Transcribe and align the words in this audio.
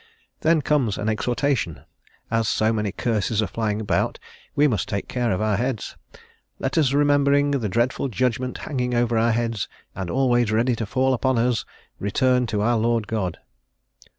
Then 0.39 0.63
comes 0.63 0.97
an 0.97 1.09
exhortation; 1.09 1.81
as 2.31 2.47
so 2.47 2.73
many 2.73 2.91
curses 2.91 3.39
are 3.39 3.45
flying 3.45 3.79
about 3.79 4.17
we 4.55 4.67
must 4.67 4.89
take 4.89 5.07
care 5.07 5.31
of 5.31 5.41
our 5.43 5.57
heads: 5.57 5.95
"Let 6.57 6.75
us, 6.75 6.91
remembering 6.93 7.51
the 7.51 7.69
dreadful 7.69 8.07
judgment 8.07 8.57
hanging 8.65 8.95
over 8.95 9.15
our 9.15 9.31
heads, 9.31 9.69
and 9.93 10.09
always 10.09 10.51
ready 10.51 10.75
to 10.77 10.87
fall 10.87 11.13
upon 11.13 11.37
us, 11.37 11.65
return 11.99 12.47
to 12.47 12.61
our 12.61 12.77
Lord 12.79 13.05
God." 13.05 13.37